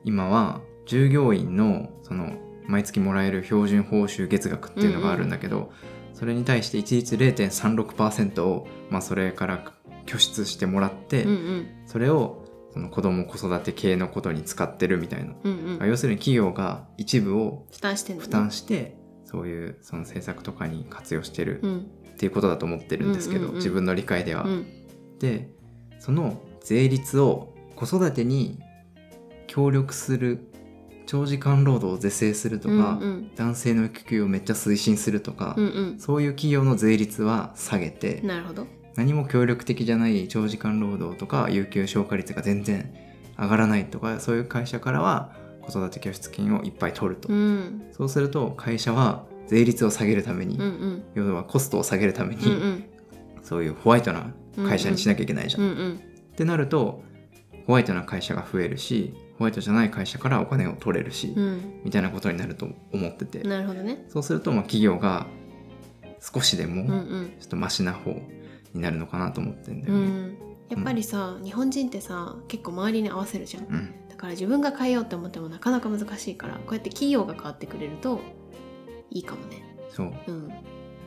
[0.04, 5.70] 今は従業員のその毎月もらえる標準報酬月額っていうのがあるんだけど、
[6.16, 9.72] それに対して一律0.36%を、まあ、それから
[10.06, 11.66] 拠出してもらって、うんうん。
[11.86, 15.88] それをその子ども子育て系のことに使ってるみたいな、うんうん。
[15.88, 21.86] 要するに企業が一部を負担して負担してそういうその政策とかに活用してるうん。
[22.14, 24.44] っていうことだと思ってるんですけど、自分の理解では。
[24.44, 24.66] うん。
[25.18, 25.50] で
[25.98, 28.58] その税率を子育てに
[29.46, 30.50] 協力する
[31.06, 33.30] 長時間労働を是正するとか、うんうん。
[33.34, 35.98] 男性の育休をめっちゃ推進するとか、うんうん。
[35.98, 38.66] そういう企業の税率は下げて、なるほど。
[38.96, 42.94] 何も協力的じゃない長時間労働とか有給消化率が全然
[43.38, 47.88] 上がらないとかそういう会社からは子育て拠出金をいっぱい取ると、うん。
[47.92, 51.04] そうすると会社は税率を下げるために、うんうん。
[51.14, 52.84] 要はコストを下げるために、うんうん。
[53.42, 55.62] そういうホワイトな会社にしなきゃいけないじゃん。
[55.62, 56.00] うんうん。
[56.32, 57.02] ってなると
[57.66, 61.80] ホワイトな会社が増えるしホワイトじゃない会社からお金を取れるし、うん。
[61.84, 64.04] みたいなことになると思ってて、なるほどね。
[64.08, 65.26] そうするとまあ企業が
[66.20, 67.30] 少しでうんうもん。
[67.38, 68.12] ちょっとマシな方
[68.74, 70.06] になるのかなと思ってんだうよね。
[70.08, 70.36] ん
[70.68, 73.64] やっぱりさ日本人ってさ結構周りに合わせるじゃん。
[73.64, 78.20] うん、だから自分が変えようって思ってもなかなか難しいからこうやって企業が変わってくれると
[79.10, 79.62] いいかもね。
[79.90, 80.12] そう。
[80.26, 80.52] うん。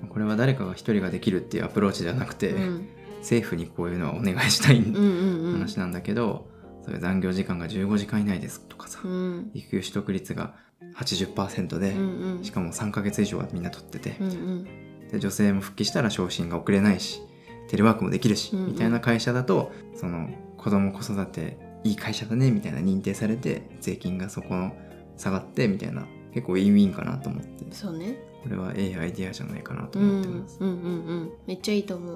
[0.07, 2.89] これは誰かが一人ができるっていうアプローチではなくて、うん。
[3.19, 5.53] 政府にこういうのはお願いしたいうんうんうん。
[5.53, 6.47] 話なんだけど、
[6.89, 9.51] そういう残業時間が15時間以内ですとかさ、うん。
[9.53, 10.55] 育休取得率が
[10.97, 12.43] 80%で、うんうん。
[12.43, 15.07] しかも3ヶ月以上はみんな取ってて、うんうん。
[15.11, 17.21] で女性も復帰したら昇進が遅れないし
[17.67, 18.71] テレワークもできるし、うんうん。
[18.71, 24.75] みたいな会社だとその子供子育ていい会社だねみたいな認定されて税金がそこの
[25.15, 27.65] 下がってみたいな結構ウィンウィンかなと思って。
[27.71, 28.17] そうね。
[28.41, 30.77] これはええアイディアじゃないかなとうん思ってます、うんうんう
[31.25, 31.31] ん。
[31.45, 32.13] めっちゃいいと思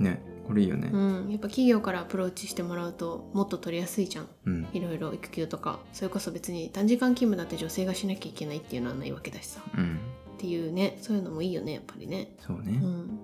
[0.00, 0.02] う。
[0.02, 0.90] ねこれいいよね。
[0.92, 1.30] うん。
[1.30, 4.28] やっぱ企業からアプローチしてもらうともっと取りやすいじゃん。
[4.46, 4.68] うん。
[4.72, 5.80] いろいろ育休とか。
[5.92, 9.62] それこそ別に短時間勤務だって女性がしなきゃいけないっていうのはないわけだしさ。
[9.76, 10.00] うん。
[10.34, 10.98] っていうね。
[11.00, 12.36] そういうのもいいよねやっぱりね。
[12.38, 13.18] そうね、うん。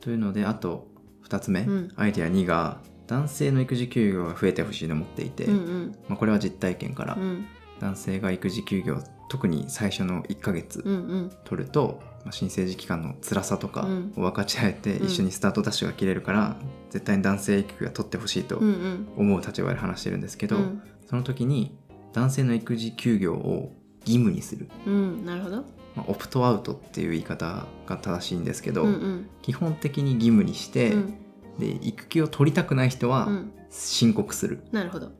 [0.00, 0.88] というのであと
[1.28, 1.92] 2つ目、うん。
[1.96, 5.96] アイデア2が男性の育児休業が増えてほしいと思っていて、うんうん。
[6.08, 7.46] まあ、これは実体験から、うん。
[7.80, 11.32] 男性が育児休業特に最初の1ヶ月うんうん。
[11.44, 14.12] 取ると、まあ、新生児期間の辛さとかうん。
[14.16, 15.06] を分かち合えてうん。
[15.06, 16.56] 一緒にスタートダッシュが切れるから、
[16.90, 19.08] 絶対に男性育休は取ってほしいとうんうん。
[19.16, 20.82] 思う立場で話してるんですけど、うん。
[21.06, 21.76] その時に
[22.12, 25.24] 男性の育児休業を義務にする、うん。
[25.24, 25.56] なるほど。
[25.96, 29.30] まあ、オプトアウトっていう言い方が正しいんですけど、うんうん。
[29.42, 31.14] 基本的に義務にして、うん。
[31.58, 33.52] で育休を取りたくない人はうん。
[33.70, 35.10] 申告する、なるほど。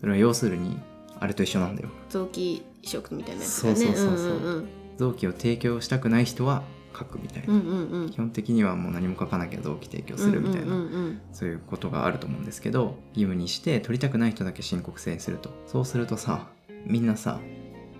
[0.00, 0.78] それは要するに
[1.20, 1.90] あれと一緒なんだよ。
[2.08, 3.84] 臓器移植みたいなやつだよね。
[3.84, 6.62] そうそうそうそうんうん臓器を提供したくない人は
[6.96, 8.10] 書くみたいな、うんうんうん。
[8.10, 15.50] 基本的にはもう何も書かなきゃ臓器提供するみたいな、うんうんうんそういうことがあると思うんですけど義務にして取りたくない人だけ申告制にすると。
[15.66, 16.48] そうするとさ
[16.84, 17.40] みんなさ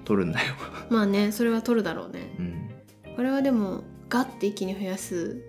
[0.04, 0.54] 取るんだよ。
[0.90, 2.34] う んまあねそれは取るだろうね。
[2.38, 3.14] うん。
[3.14, 5.40] これはでもガッて一気に増やす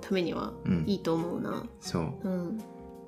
[0.00, 0.84] ためにはうん。
[0.86, 1.64] いいと思うな。
[1.80, 2.28] そう。
[2.28, 2.60] うん。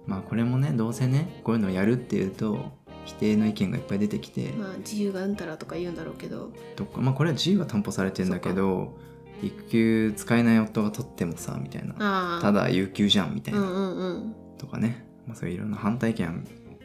[0.06, 2.72] まあこれもねどうせねこういうのをやるっていうと
[3.06, 6.50] 否定の意見がいっぱい出てきて、まあ自由がうんたらとか言うんだろうけど。
[6.76, 8.98] どっかまあこれは自由は担保されてんだけど
[9.42, 12.40] 育休使えない夫が取ってもさみたいな。
[12.42, 14.34] ただ有給じゃんみたいうな、んうんうん。
[14.58, 16.34] とかね、まあ、そういういろんな反対意見は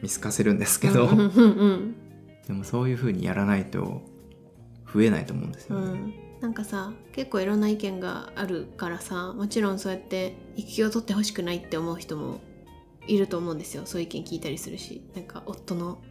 [0.00, 1.94] 見透かせるんですけど、うんうんうん。
[2.46, 4.02] でもそういうふうにやらないと
[4.92, 5.86] 増えないと思うんですよね。
[5.86, 6.14] うん。
[6.40, 12.40] なんかさ結構いろんな意見があるからさもちろんそうやって育休を取ってほしくないって思う人も
[13.06, 13.82] いると思うんですよ。
[13.86, 15.02] そういう意見聞いたりするし。
[15.14, 16.02] なんか夫の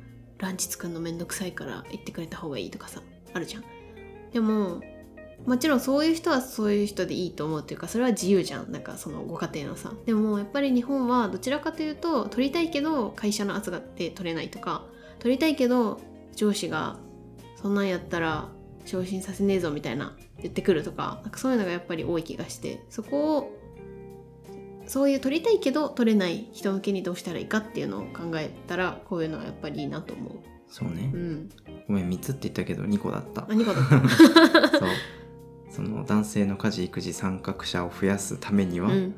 [0.41, 3.01] ランチ作るのめんどくさいから言ってくれた方がいいとかさ
[3.34, 3.63] あるじゃん。
[4.34, 4.82] でも
[5.45, 8.71] もちろんそういう人はそういう人でいいと思うっていうかそれは自由じゃん。
[8.71, 9.93] なんかそのご家庭のさ。
[10.06, 14.86] でもやっぱり日本はどちらかというと取りたいけど会社の圧がって取れないとか
[15.19, 15.99] 取りたいけど
[16.36, 16.97] 上司が
[17.62, 18.49] そんなんやったら
[18.86, 23.61] 昇進させねえぞみたいな言ってくるとかなんかそういうのがやっぱり多い気がしてそこを
[24.91, 31.15] そういう取りたいけど取れない人向けにどうしたらいいかっていうのを考えたらこういうのはやっぱりいいなと思そうねう。
[31.15, 31.49] うん。
[31.88, 33.45] ごめん3つって言ったけど2個だったあ、。
[33.47, 34.69] 2個だった。
[34.77, 34.89] そう
[35.69, 39.15] その男性の家事育児参画者を増やすためには、うん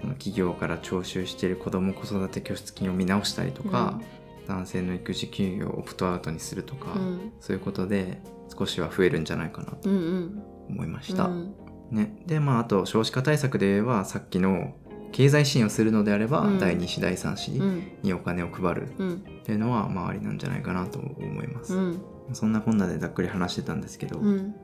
[0.00, 4.00] その企業から徴収している子ども子育て拠出金を見直したりとか、
[4.48, 8.20] 男性の育児休業をオプトアウトにするとか、うんそういうことで
[8.58, 11.26] 少しは増えるんじゃないかなとうんうん思いました。
[11.26, 11.54] うん
[11.92, 14.74] ね、でまああと少子化対策で言えばさっきの
[15.12, 16.58] 経済支援をするのであれば、うん。
[16.58, 17.92] 第2子第3子うん。
[18.02, 19.14] にお金を配るうん。
[19.14, 21.74] っていうのはまあありなんじゃないかなと思います。
[21.74, 22.02] うん。
[22.32, 24.54] そんなこんなでざっくり話してたんですけど、うん。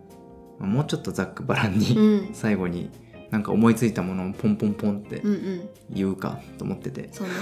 [0.58, 2.30] まあもうちょっとざっくばらんうにん。
[2.34, 2.90] 最後に
[3.30, 5.68] なんか思いついたものをポンポンポンってうんうん。
[5.90, 7.34] 言うかと思ってて、そうね。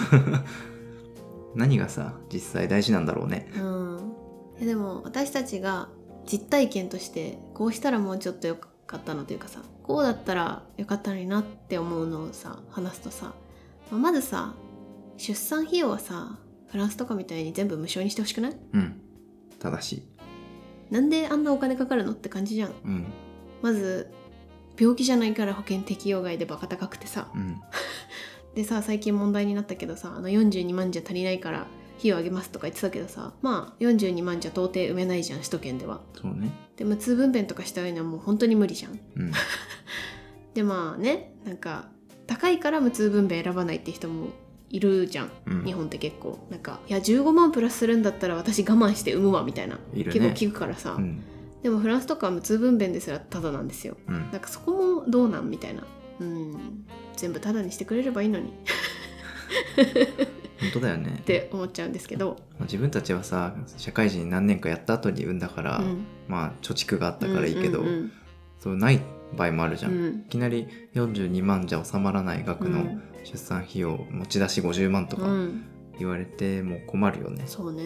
[1.54, 3.48] 何がさ実際大事なんだろうね。
[3.56, 4.12] うん。
[4.58, 5.88] いやでも私たちが
[6.26, 13.34] 実体験としてこうしたらもうちょっとよかったのというかさこうだったらよかったのになって思うのをさ話すとさ、
[13.90, 14.54] まあまずさ
[15.16, 18.56] 出産費用はさフランスとかみたいに全部無償にしてほしくない？
[18.72, 19.00] うん。
[19.60, 20.02] 正しい。
[20.90, 22.72] なんであんなお金かかるのって感じじゃん。
[22.84, 23.06] うん。
[23.62, 24.10] まず
[24.78, 27.30] 病気じゃないから保険適用外でバカ高くてさ。
[27.34, 27.60] うん。
[28.54, 31.66] でさ最近問題になったけどさあの42万じゃ足りないから
[31.98, 36.00] 費用上げますとか言ってたけどさまあ42万じゃ到底埋めないじゃん首都圏では。
[36.20, 36.50] そうね。
[36.76, 39.00] で無痛分娩とかしたいのはもう本当に無理じゃん。
[39.16, 39.32] うん。
[40.54, 41.88] でまあねなんか
[42.26, 44.28] 高いから無痛分娩選ばないって人も
[44.68, 45.30] いるじゃん。
[45.46, 45.64] うん。
[45.64, 46.46] 日本って結構。
[46.50, 50.04] なんかいや15万プラスするんだったら私我慢して産むわみたいな、ね。
[50.04, 51.22] 結構聞くからさ、うん。
[51.62, 53.96] でもフランスとかは無痛分娩ですらタダなんですよ。
[54.08, 54.14] うん。
[54.30, 55.82] なんかそこもどうなんみたいな。
[56.20, 56.84] うん。
[57.16, 58.48] 全部タダにしてくれればいいのに。
[58.48, 58.52] っ
[60.60, 61.22] 本当だよね。
[61.24, 68.12] て思っちゃうんですけど、まあ自分たちはさ社会人何年かやった後に産んだから、うん、まあ貯蓄があったからいいけど、うんうん
[68.58, 69.00] そうない
[69.36, 69.92] 場合もあるじゃん。
[69.92, 70.22] いうん。
[70.24, 73.02] きなり42万じゃ収まらない額のうん。
[73.22, 75.64] 出産費用持ち出し50万とかうん。
[75.98, 77.44] 言われてもう困るよね。
[77.46, 77.82] そうね。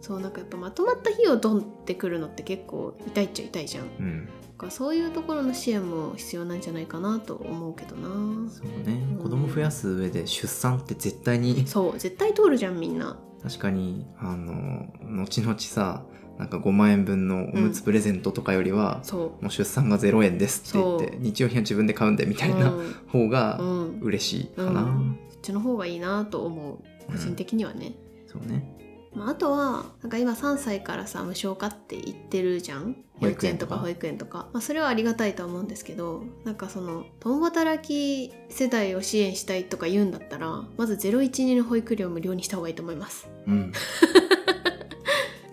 [0.00, 4.28] そうなんかやっぱまとまった費用ドンってくるのって結構痛いっちゃ痛いじゃん
[4.58, 8.50] からそういうところの支援も必要なんじゃないかなと思うけどな。
[8.50, 9.04] そうね。
[9.10, 13.16] うん子供増やす上で出産って絶対にそう絶対通るじゃんみんな。
[13.42, 14.86] 確かにあの
[15.24, 16.04] 後々さ
[16.38, 22.92] なんか5万円分のおむつプレゼントとかよりは、そもう出産が0円ですって言って日用品は自分で買うんでみうたいなうん。
[23.08, 23.98] 方がうん。
[24.02, 25.18] 嬉しいかうな、ん。
[25.30, 26.78] そっちの方がいいなと思う。
[27.06, 27.94] 個人的にはね、
[28.26, 28.73] そうね
[29.14, 32.96] まあ、あとはなんか今3歳からさ無償化って言ってるじゃん？
[33.20, 33.76] 保幼育園とか？
[33.76, 43.28] 稚園とか保育園とか、まあ、それはありがたいとは思うんですけどなんかその共働き世代を支援したいとか言うんだったらまず012の保育料無料にした方がいいと思います。
[43.46, 43.72] うん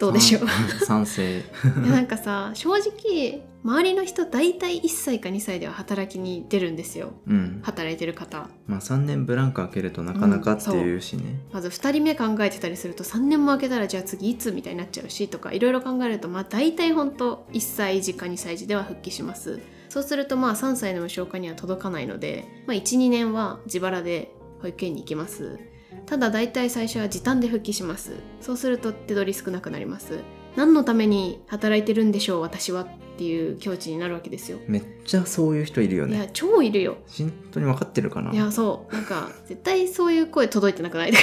[0.02, 0.86] どうでしょう？
[0.86, 1.44] 賛成
[1.88, 7.14] なんかさ正直周りの人大体1歳か2歳では働きに出るんですよ。
[7.28, 7.60] うん。
[7.62, 8.50] 働いてる方。
[8.66, 19.60] まあ3年ブランク開けるとなかなかっていうしね、まず2人目考えてたりすると3年も空けたらじゃあ次いつみたいになっちゃうしとかいろいろ考えるとまあ大体ほんと1歳児か2歳児では復帰します。
[19.90, 25.60] そうするとまあ3歳の無償化には届かないので、まあ、12年は自腹で保育園に行きます
[26.06, 28.14] ただ大体最初は時短で復帰します。
[28.42, 30.20] そうすると手取り少なくなります。
[30.56, 34.60] 何のために働いてるんでしょう私はっていう境地になるわけですよ。
[34.68, 36.16] めっちゃそういう人いるよね。
[36.18, 36.98] いや超いるよ。
[37.18, 38.94] 本当に分かってるかないやそう。
[38.94, 41.12] なんか絶対そういう声届いてなくない？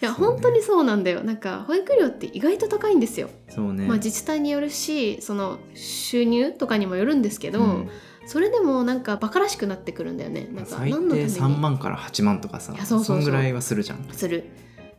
[0.00, 0.26] いや、そうね。
[0.32, 1.22] 本当にそうなんだよ。
[1.24, 7.90] なんか保育料って意外と高いんですよ、うんそうね、まあ自治体によるしその収入とかにもよるんですけど、うん
[8.26, 10.48] それでもなんかバカらしくなってくるんだよね。
[10.52, 13.18] なんか最低何のために？3万から8万とかさいやそうそうそう。
[13.20, 14.06] んぐらいはするじゃん。
[14.12, 14.44] する。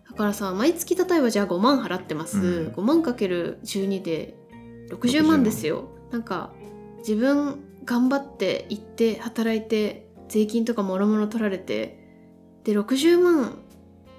[0.09, 2.67] だからさ毎月例えばじゃあ5万払ってます、うん。
[2.67, 4.36] 5万かける12で
[4.89, 5.89] 60万ですよ。
[6.12, 6.51] なんか
[6.99, 11.99] 自分頑張って行って働いて税金とかもろもろ取られて
[12.63, 13.57] で60万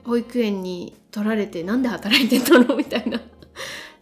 [0.04, 2.76] 保育園に取られてなんで働いてたの？
[2.76, 3.20] みたいな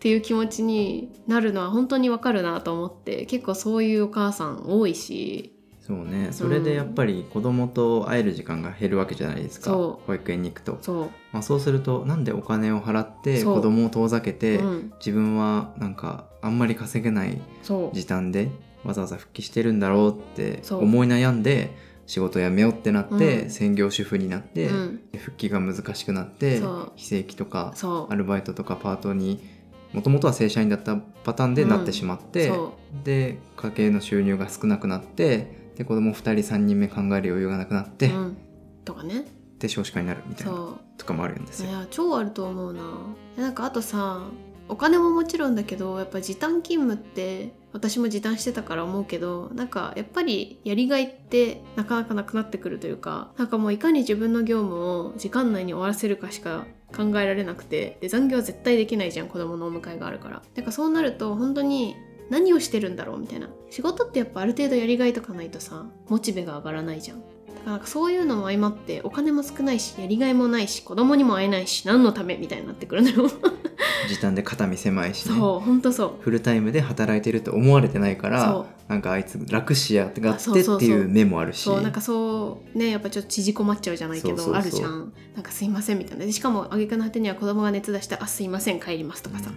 [0.02, 5.56] っていう気持ちになるのは本当にわかるなと思って結構そういうお母さん多いし。
[5.78, 6.30] そうね。
[6.32, 9.66] それでやっぱり子供と会える時間が減るわけじゃないですか。
[9.66, 10.06] そう。
[10.08, 17.40] 保育園に行くと、そう、まあ、そうするとなんでお金を払って子供を遠ざけて、うん、自分はなんかあんまり稼げない
[17.92, 18.48] 時短で
[18.82, 23.50] わざわざ復帰してるんだろうって思い悩んで仕事辞めようってなって、うん。
[23.50, 25.00] 専業主婦になって、うん。
[25.16, 26.60] 復帰が難しくなって
[26.96, 27.72] 非正規とか
[28.08, 29.51] アルバイトとかパートに
[29.92, 32.74] もともとは正社員だったパターンでなってしまって、そ
[33.05, 38.37] で家計の収入が少なくなってで子供2人3人目考える余裕がなくなって、う、うん、
[38.85, 39.24] とかね。
[39.59, 41.70] で少子化になるみたいなそとかもあるんですよ。
[41.70, 42.83] ういや超あると思うな。
[43.37, 44.22] なんかあとさ
[44.68, 57.98] お金ももちろんだけどやっぱ時短勤務って私も時短してたから思うけどなんかやっぱりやりがいってなかなかなくなってくるというかなんかもういかに自分の業務を時間内に終わらせるかしか考えられなくて。
[58.00, 60.42] で残業は絶対できないじゃん子供のお迎えがあるから。
[60.55, 61.96] だからそうなると本当に
[62.31, 63.48] 何をしてるんだろうみたいな。
[63.70, 67.22] 仕事ってやっぱある程度やりがいとかないとさモチベが上がらないじゃん。
[67.54, 73.30] だからなんかそういうのも相まってお金も少ないしやりがいもないし子供にも会えないし何のためみたいになってくるのよ。
[74.08, 75.36] 時短で肩身狭いしね。
[75.36, 76.12] そうほんとそう。
[76.20, 78.66] フルタイムで働いてると思われてないかそらう。
[78.88, 81.62] なんかあいつ楽しやがってっていう目もあるし。
[81.62, 85.12] そうなんかそうねやっぱちょっと縮こまっちゃうじゃないけどあるじゃん。
[85.34, 86.24] なんかすいませんみたいな。
[86.26, 89.50] でしかも挙句の果てには子供が熱出してあすいません帰りますとかさ、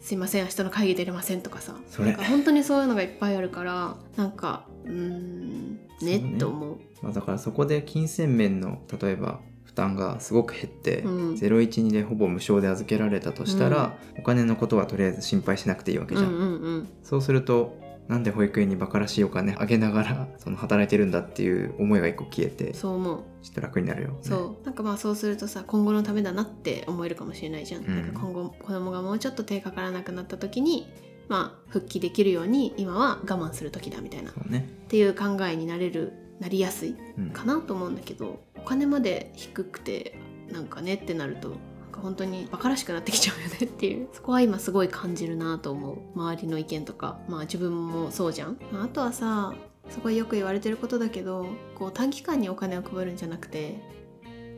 [0.00, 1.74] すいません明日の会議出れませんとかさ。
[1.98, 6.34] なんか本当にそういうのがいっぱいあるからなんかうーんねね。
[6.34, 11.34] って思うまあ、だからそこで金銭面の例えば負担がすごく減って、うん。
[11.34, 16.88] 012でほぼ無償で預けられたとしたら、お金のことはとりあえず心配しなくていいわけじゃん、うんうんうん。
[17.02, 17.76] そうすると
[18.08, 23.20] なんで保育園にバカらしいお金あげながらその働いてるんだっていう思いが一個消えてちょそう思う。
[23.20, 23.22] っ
[23.54, 24.64] と楽になるよ、ね、そう。
[24.64, 28.02] なんかまあそうするとさ今後のためだなって思えるかもしれないじゃん,、うん。
[28.02, 30.86] なんか今後子供がもうちょっと手かからなくなった時に
[31.28, 34.30] まあ復帰できるように今は我慢する時だみたいな。
[34.30, 40.18] っそうね、ていう考えになれるなりやすいうん、かなと思うんだけどお金まで低くて
[40.50, 41.58] なんかねってなるとなん
[41.92, 44.08] か本当にバカらしくなってきちゃうよねっていう。
[44.12, 45.98] そこは今すごい感じるなと思う。
[46.14, 47.20] 周りの意見とか。
[47.28, 49.54] まあ自分もそうじゃん、まあ、あとはさ
[49.88, 53.80] すごいよく言われてることだけどこう短期間にお金を配るんじゃなくて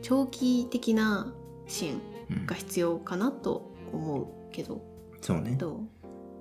[0.01, 1.33] 長期的な
[1.67, 2.45] 支援うん。
[2.45, 4.81] が必要かなと思うけど。
[5.21, 5.55] そうね。
[5.55, 5.79] どう、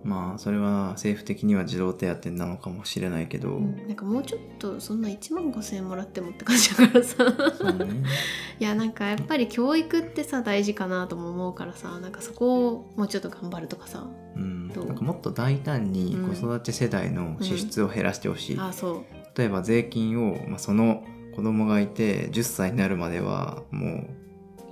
[0.04, 3.76] まあそれは政府的には児童手当なのかもしれないけど、うん。
[3.88, 7.24] なんかもうちょっとそんな1万5,000円もらってもって感じだからさ。
[7.24, 8.04] ね。
[8.60, 11.98] いやなんかやっぱり教育ってさ大事かなとも思うからさ。
[12.00, 14.06] なんかそこをもうちょっと頑張るとかさ。
[14.36, 19.38] うん、なんかもっと大胆にうん子育て世代の支出を減らしてほしい、あそう。
[19.38, 21.04] 例えば税金を、まあ、その
[21.34, 24.06] 子供がいて10歳になるまではも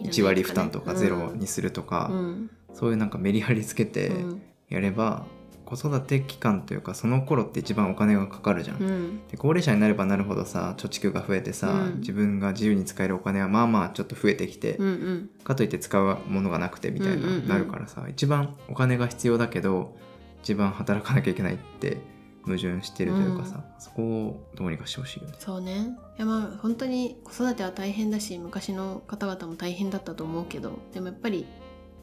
[0.00, 2.50] う1割負担とかゼロにするとか、うん。
[2.72, 4.42] そういうなんかメリハリつけてうん
[4.74, 5.24] やれば、
[5.64, 8.76] 子育て期間というかその頃って一番お金がかかるじゃん。
[8.76, 9.26] うん。
[9.28, 12.00] で高齢者になればなるほどさ貯蓄が増えてさ、うん。
[12.00, 15.30] 自分が自由に使えるお金はまあまあちょっと増えてきて、うんうん。
[15.42, 17.48] かといって使うものがなくてみたいな、うんうんうん。
[17.48, 19.96] なるからさ一番お金が必要だけど
[20.42, 21.96] 一番働かなきゃいけないって
[22.44, 25.34] 矛盾してるというかさ、そこをどうにかしてほしいよね。
[25.38, 25.96] そうね。
[26.18, 31.46] いやまあ本当に子育ては大変だし昔の方々も大変だったと思うけどでもやっぱり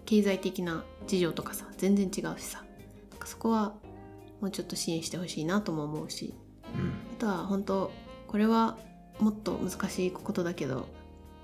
[0.06, 2.64] 経済的な事情とかさ全然違うしさ。
[3.24, 3.74] そこは
[4.40, 6.34] もうちょっと支援してほしいなとも思うし。
[6.76, 6.94] うん。
[7.18, 7.92] あとは本当
[8.28, 8.78] これは
[9.20, 10.88] もっと難しいことだけど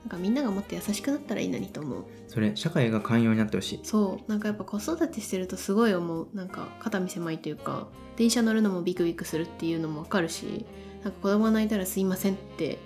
[0.04, 2.06] なんかみんながもっと優しくなったらいいのにと思う。
[2.28, 3.80] それ社会が寛容になってほしい。
[3.84, 4.32] そう。
[4.32, 6.30] なんかやっぱ子育てしてるとすごい思う。
[6.34, 10.66] なんか肩身狭いというか電車乗るのもビクビクするっていうのもわかるし
[11.04, 12.80] なんか子供が泣いたらすいませんって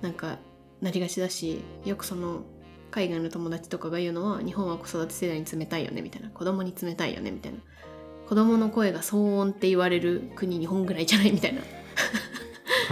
[0.00, 0.38] なんか
[0.80, 2.42] なりがちだしよくその
[2.94, 6.30] 海外の友達とかが言うのは日本は子育て世代に冷たいよねみたいな。
[6.30, 7.58] 子供に冷たいよねみたいな。
[8.28, 11.62] 子供の声が騒音って言われる国日本ぐらいじゃないみたいな。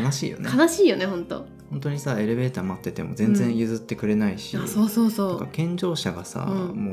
[0.03, 0.51] 悲しいよね。
[0.53, 1.47] 悲しいよね本当。
[1.71, 5.49] 本当にさエレベーター待ってても全然譲ってくれないし、あそうそうそう。
[5.53, 6.85] 健常者がさ、うん。
[6.85, 6.93] も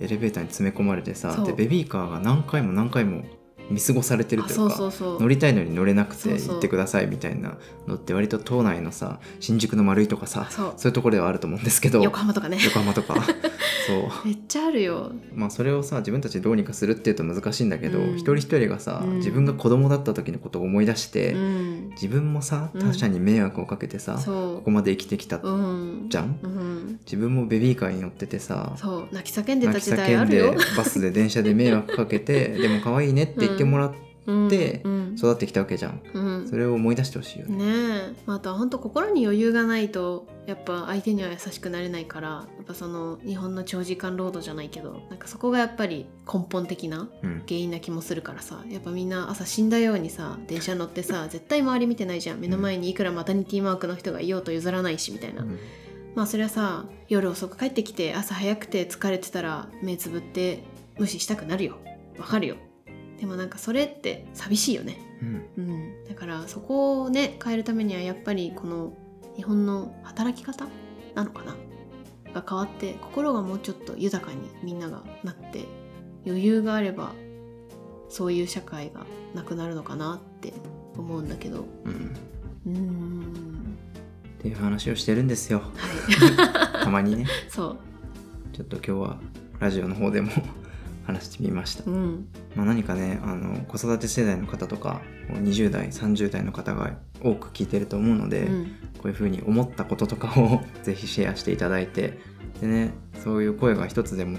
[0.00, 3.24] うエレベーターに詰め込まれてさでベビーカーが何回も何回も
[3.70, 4.76] 見過ごされてるというか
[5.20, 10.88] 乗りたいのに乗れなくて行ってくださいみたいなのって割と島内のさ新宿の丸いとかさそう。
[10.88, 12.58] いうところではあると思うんですけど横浜とかね。
[12.64, 13.14] 横浜とか。
[13.86, 14.26] そう。
[14.26, 15.12] めっちゃあるよ。
[15.34, 18.16] まあそれをさ自分たちでどうにかするっていうと難しいんだけど、うん。
[18.16, 19.16] 一人一人がさ、うん。
[19.16, 21.90] 自分が子供だった時のことを思い出して、うん。
[21.90, 22.80] 自分もさうん。
[22.80, 25.48] 他者に迷惑をかけてさ、こそこまで生きてきたじゃ
[26.22, 27.00] ん、うん。
[27.04, 29.08] 自分もベビーカーに乗っててさそう。
[29.12, 33.92] 泣き叫んでた泣き時代叫んであるよバスで電車で迷惑かけて でも可愛いねって言っててもらっ
[34.48, 34.82] て
[35.16, 55.58] 育ってきたわけじゃん、うんそれを思い出してほしいよね、ねあとは本当心に余裕がないとやっぱ相手には優しくなれないからやっぱその日本の長時間労働じゃないけどなんかそこがやっぱり根本的な原因な気もするからさやっぱみんな朝死んだようにさ電車乗ってさ絶対周り見てないじゃん目の前にいくらマタニティマークの人がいようと譲らないしみたいな、うん
[56.14, 60.64] まあそれはさ夜遅く帰ってきて朝早くて疲れてたら目つぶって
[60.98, 61.76] 無視したくなるよ
[62.18, 62.56] わかるよ
[63.18, 64.98] でもなんかそれって寂しいよね。
[65.22, 65.48] うん。
[65.56, 66.04] うん。
[66.08, 68.92] だからそこをね変えるためにはやっぱりこの
[69.36, 70.66] 日本の働き方
[71.14, 71.56] なのかな。
[72.34, 75.64] が変わって心がもうちょっと豊かにみんながなって
[76.26, 77.12] 余裕があれば
[78.08, 80.52] そういう社会がなくなるのかなって
[80.96, 81.64] 思うんだけど。
[81.84, 82.16] うん。
[82.66, 83.78] うーん。
[84.38, 85.60] っていう話をしてるんですよ。
[85.60, 85.64] は
[86.80, 86.82] い。
[86.84, 87.26] たまにね。
[87.48, 87.76] そ
[88.52, 89.20] ちょっと今日は
[89.60, 90.30] ラジオの方でも
[91.08, 91.84] 話してみました。
[91.84, 95.00] う、うん、まあ、何かねあの子育て世代の方とか
[95.30, 96.92] 20代30代の方が
[97.22, 98.66] 多く聞いてると思うので、うん。
[98.98, 102.18] こういうふうに思ったこととかを ぜひシェアしていただいて
[102.60, 102.90] でね
[103.22, 104.38] そういう声が一つでも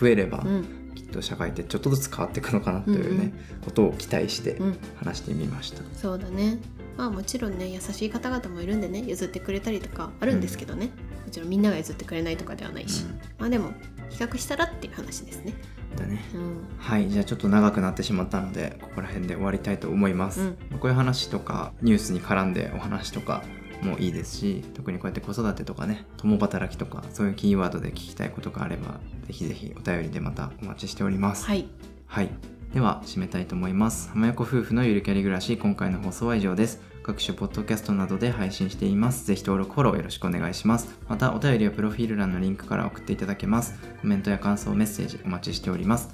[0.00, 0.64] 増えれば、うん。
[0.94, 4.76] きっっと社会ってちょっとずつ変わっていくのかなというね、ことを期待してうん。
[4.96, 5.82] 話してみました。
[5.94, 6.58] そうだね。
[6.96, 10.90] まあもちろんね優しい方々もいるんでね譲ってくれたりとかあるんですけどね、
[11.26, 13.04] もちろんみんなが譲ってくれないとかではないし、
[13.38, 13.72] まあでも
[14.08, 15.52] 比較したらっていう話ですね
[15.96, 16.24] うんだね。
[16.34, 23.42] うんはい、じゃあちょっと長くなってしまったのでここら辺で終わりたいと思います、うんこういう話とかニュースに絡んでお話とか
[23.82, 31.66] もいいですし特にこうやって子育てとかね共働きとかそういうキーワードで聞きたいことがあればぜひぜひお便りでまたお待ちしておりますはい
[32.06, 32.30] はい。
[32.72, 34.10] では、締めたいと思います。
[34.10, 36.80] 浜横夫婦のゆるキャリ暮らし、今回の放送は以上です。
[37.06, 39.26] 各種ポッドキャストなどで配信しています。
[39.26, 40.88] ぜひ登録、フォローよろしくお願いします。
[41.08, 43.78] また、お便りはプロフィール欄のリンクから送っていただけます。
[44.00, 46.12] コメントや感想、メッセージお待ちしております。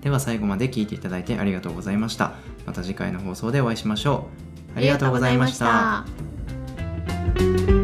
[0.00, 2.32] では、最後まで聞いていただいてありがとうございました。
[2.66, 4.26] また次回の放送でお会いしましょ
[4.74, 4.78] う。
[4.78, 5.98] ありがとうございました。
[5.98, 7.81] ありがとうございました